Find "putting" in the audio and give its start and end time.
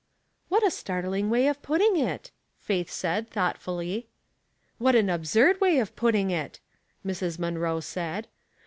1.61-1.95, 5.95-6.31